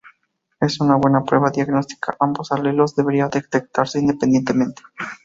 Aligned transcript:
En 0.59 0.69
una 0.79 0.95
buena 0.95 1.23
prueba 1.23 1.51
diagnóstica, 1.51 2.15
ambos 2.19 2.51
alelos 2.51 2.95
debería 2.95 3.27
detectarse 3.29 3.99
independientemente. 3.99 4.81